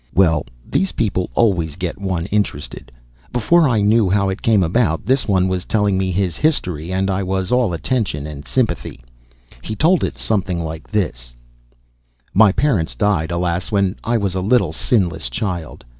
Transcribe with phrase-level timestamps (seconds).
[0.15, 2.91] Well, these people always get one interested.
[3.31, 6.91] Before I well knew how it came about, this one was telling me his history,
[6.91, 9.01] and I was all attention and sympathy.
[9.61, 11.35] He told it something like this:
[12.33, 15.85] My parents died, alas, when I was a little, sinless child.